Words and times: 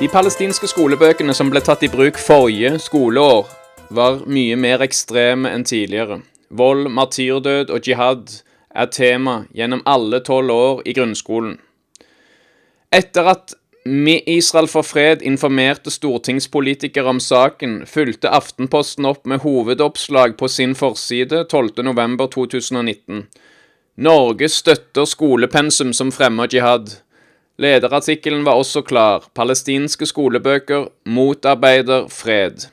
De 0.00 0.08
palestinske 0.10 0.68
skolebøkene 0.70 1.34
som 1.34 1.50
ble 1.52 1.62
tatt 1.64 1.84
i 1.86 1.90
bruk 1.92 2.18
forrige 2.18 2.78
skoleår, 2.82 3.46
var 3.94 4.22
mye 4.26 4.56
mer 4.56 4.82
ekstreme 4.82 5.52
enn 5.54 5.64
tidligere. 5.64 6.20
Vold, 6.50 6.88
martyrdød 6.90 7.70
og 7.70 7.86
jihad 7.86 8.40
er 8.74 8.90
tema 8.90 9.44
gjennom 9.54 9.84
alle 9.86 10.20
tolv 10.26 10.50
år 10.50 10.82
i 10.88 10.94
grunnskolen. 10.96 11.58
Etter 12.94 13.30
at 13.30 13.54
Israel 13.84 14.66
for 14.68 14.82
fred 14.82 15.22
informerte 15.22 15.90
stortingspolitikere 15.92 17.10
om 17.10 17.20
saken, 17.20 17.82
fulgte 17.86 18.30
Aftenposten 18.32 19.04
opp 19.04 19.26
med 19.26 19.42
hovedoppslag 19.44 20.38
på 20.38 20.48
sin 20.48 20.74
forside 20.74 21.44
12.11.2019. 21.52 23.26
Norge 23.96 24.48
støtter 24.48 25.04
skolepensum 25.04 25.92
som 25.92 26.10
fremmer 26.12 26.48
jihad. 26.50 27.03
Lederartikkelen 27.56 28.44
var 28.44 28.58
også 28.58 28.82
klar. 28.82 29.28
Palestinske 29.34 30.06
skolebøker 30.10 30.88
motarbeider 31.06 32.08
fred. 32.10 32.66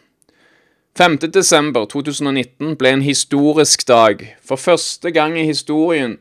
5.12.2019 0.99 2.75
ble 2.79 2.89
en 2.89 3.05
historisk 3.05 3.85
dag. 3.87 4.25
For 4.43 4.59
første 4.59 5.11
gang 5.11 5.37
i 5.39 5.45
historien 5.45 6.17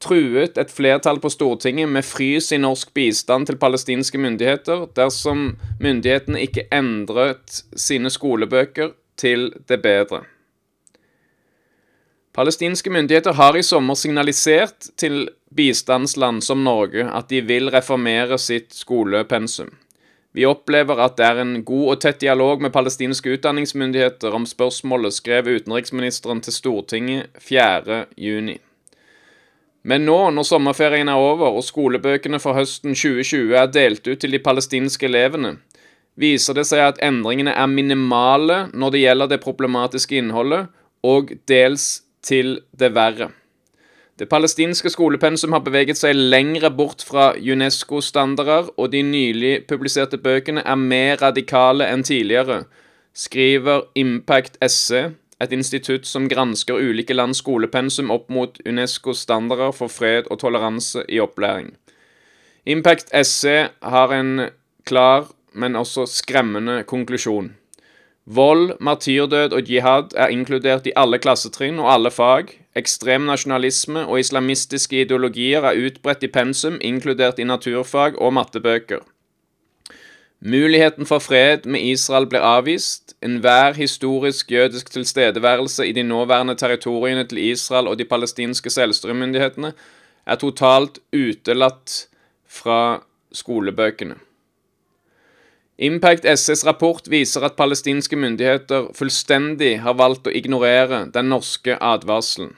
truet 0.00 0.56
et 0.58 0.72
flertall 0.72 1.20
på 1.20 1.28
Stortinget 1.30 1.88
med 1.92 2.06
frys 2.08 2.50
i 2.56 2.58
norsk 2.58 2.94
bistand 2.96 3.46
til 3.46 3.60
palestinske 3.60 4.18
myndigheter 4.18 4.88
dersom 4.96 5.52
myndighetene 5.80 6.40
ikke 6.48 6.66
endret 6.72 7.62
sine 7.76 8.10
skolebøker 8.10 8.96
til 9.20 9.50
det 9.68 9.82
bedre. 9.84 10.24
Palestinske 12.32 12.90
myndigheter 12.90 13.34
har 13.34 13.56
i 13.58 13.62
sommer 13.66 13.98
signalisert 13.98 14.92
til 14.96 15.24
bistandsland 15.50 16.44
som 16.46 16.62
Norge 16.62 17.08
at 17.10 17.28
de 17.28 17.40
vil 17.42 17.70
reformere 17.74 18.38
sitt 18.38 18.70
skolepensum. 18.76 19.72
Vi 20.32 20.44
opplever 20.46 21.00
at 21.02 21.16
det 21.18 21.26
er 21.26 21.40
en 21.42 21.56
god 21.66 21.86
og 21.90 22.00
tett 22.04 22.20
dialog 22.22 22.60
med 22.62 22.70
palestinske 22.70 23.32
utdanningsmyndigheter 23.34 24.34
om 24.36 24.46
spørsmålet, 24.46 25.16
skrev 25.16 25.48
utenriksministeren 25.50 26.42
til 26.46 26.54
Stortinget 26.54 27.32
4.6. 27.42 28.60
Men 29.82 30.04
nå, 30.06 30.18
når 30.30 30.46
sommerferien 30.46 31.08
er 31.08 31.18
over 31.18 31.56
og 31.56 31.64
skolebøkene 31.66 32.38
for 32.38 32.54
høsten 32.54 32.94
2020 32.94 33.56
er 33.58 33.72
delt 33.74 34.06
ut 34.06 34.20
til 34.22 34.36
de 34.36 34.38
palestinske 34.44 35.08
elevene, 35.08 35.56
viser 36.14 36.54
det 36.54 36.66
seg 36.68 36.84
at 36.84 37.02
endringene 37.02 37.56
er 37.56 37.66
minimale 37.66 38.68
når 38.70 38.94
det 38.94 39.02
gjelder 39.02 39.32
det 39.32 39.40
problematiske 39.42 40.20
innholdet, 40.20 40.68
og 41.02 41.32
dels 41.48 42.04
til 42.22 42.60
det 42.78 42.94
verre. 42.94 43.30
Det 44.20 44.28
palestinske 44.28 44.90
skolepensum 44.92 45.54
har 45.56 45.62
beveget 45.64 45.96
seg 45.96 46.12
lengre 46.12 46.68
bort 46.76 47.00
fra 47.08 47.30
UNESCO-standarder, 47.40 48.68
og 48.76 48.92
de 48.92 49.00
nylig 49.00 49.64
publiserte 49.68 50.18
bøkene 50.20 50.60
er 50.60 50.76
mer 50.76 51.16
radikale 51.22 51.86
enn 51.88 52.04
tidligere, 52.04 52.66
skriver 53.16 53.86
Impact 53.96 54.58
SE, 54.68 55.06
et 55.40 55.54
institutt 55.56 56.04
som 56.04 56.28
gransker 56.28 56.76
ulike 56.76 57.16
lands 57.16 57.40
skolepensum 57.40 58.12
opp 58.12 58.28
mot 58.28 58.60
UNESCOs 58.66 59.24
standarder 59.24 59.72
for 59.72 59.88
fred 59.88 60.28
og 60.28 60.42
toleranse 60.42 61.06
i 61.08 61.20
opplæring. 61.24 61.72
Impact 62.68 63.08
SE 63.24 63.56
har 63.80 64.12
en 64.12 64.50
klar, 64.84 65.30
men 65.54 65.76
også 65.76 66.04
skremmende 66.06 66.82
konklusjon. 66.84 67.54
Vold, 68.26 68.76
martyrdød 68.80 69.52
og 69.52 69.62
jihad 69.70 70.12
er 70.16 70.28
inkludert 70.28 70.86
i 70.86 70.92
alle 70.96 71.18
klassetrinn 71.18 71.78
og 71.78 71.92
alle 71.92 72.10
fag. 72.10 72.52
Ekstrem 72.76 73.24
nasjonalisme 73.26 74.04
og 74.06 74.20
islamistiske 74.20 75.00
ideologier 75.00 75.64
er 75.64 75.78
utbredt 75.86 76.22
i 76.22 76.30
pensum, 76.30 76.78
inkludert 76.80 77.38
i 77.38 77.44
naturfag 77.44 78.20
og 78.20 78.32
mattebøker. 78.36 79.00
Muligheten 80.40 81.06
for 81.06 81.18
fred 81.18 81.66
med 81.66 81.80
Israel 81.80 82.26
blir 82.26 82.40
avvist. 82.40 83.14
Enhver 83.22 83.74
historisk 83.76 84.52
jødisk 84.52 84.90
tilstedeværelse 84.90 85.88
i 85.88 85.92
de 85.92 86.02
nåværende 86.02 86.54
territoriene 86.54 87.24
til 87.24 87.38
Israel 87.50 87.88
og 87.88 87.98
de 87.98 88.04
palestinske 88.04 88.70
selvstyremyndighetene 88.70 89.72
er 90.26 90.36
totalt 90.40 90.98
utelatt 91.12 92.06
fra 92.48 93.02
skolebøkene. 93.32 94.16
Impact 95.80 96.24
SS 96.28 96.66
rapport 96.66 97.06
viser 97.08 97.40
at 97.46 97.54
palestinske 97.56 98.16
myndigheter 98.16 98.90
fullstendig 98.92 99.80
har 99.80 99.94
valgt 99.96 100.26
å 100.28 100.32
ignorere 100.36 101.08
den 101.14 101.32
norske 101.32 101.72
advarselen. 101.80 102.52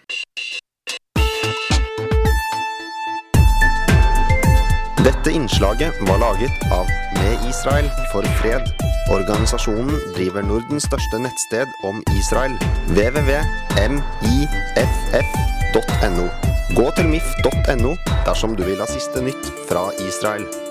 Dette 5.06 5.30
innslaget 5.30 5.94
var 6.08 6.18
laget 6.18 6.66
av 6.74 6.86
Med 7.20 7.38
Israel 7.46 7.86
for 8.10 8.26
fred. 8.40 8.66
Organisasjonen 9.14 9.94
driver 10.16 10.42
Nordens 10.42 10.82
største 10.90 11.18
nettsted 11.22 11.68
om 11.86 12.02
Israel, 12.18 12.58
www.miff.no. 12.90 13.86
Gå 16.74 16.90
til 16.98 17.06
mif.no 17.14 17.92
dersom 18.26 18.58
du 18.58 18.66
vil 18.66 18.82
ha 18.82 18.86
siste 18.90 19.22
nytt 19.22 19.44
fra 19.70 19.82
Israel. 20.08 20.61